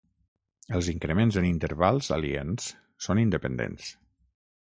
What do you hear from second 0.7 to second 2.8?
Els increments en intervals aliens